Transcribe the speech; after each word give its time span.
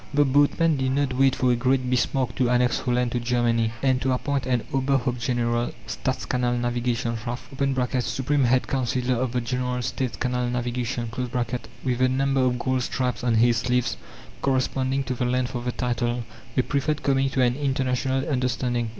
The 0.15 0.25
boatmen 0.25 0.77
did 0.77 0.93
not 0.93 1.13
wait 1.13 1.35
for 1.35 1.51
a 1.51 1.55
great 1.55 1.87
Bismarck 1.87 2.33
to 2.37 2.49
annex 2.49 2.79
Holland 2.79 3.11
to 3.11 3.19
Germany, 3.19 3.71
and 3.83 4.01
to 4.01 4.13
appoint 4.13 4.47
an 4.47 4.63
Ober 4.73 4.97
Haupt 4.97 5.19
General 5.21 5.73
Staats 5.85 6.25
Canal 6.27 6.57
Navigation's 6.57 7.19
Rath 7.27 7.47
(Supreme 8.01 8.45
Head 8.45 8.67
Councillor 8.67 9.21
of 9.21 9.31
the 9.31 9.41
General 9.41 9.79
States 9.83 10.17
Canal 10.17 10.49
Navigation), 10.49 11.11
with 11.85 12.01
a 12.01 12.09
number 12.09 12.41
of 12.41 12.57
gold 12.57 12.81
stripes 12.81 13.23
on 13.23 13.35
his 13.35 13.57
sleeves, 13.57 13.95
corresponding 14.41 15.03
to 15.03 15.13
the 15.13 15.25
length 15.25 15.53
of 15.53 15.65
the 15.65 15.71
title. 15.71 16.23
They 16.55 16.63
preferred 16.63 17.03
coming 17.03 17.29
to 17.29 17.43
an 17.43 17.55
international 17.55 18.27
understanding. 18.27 18.89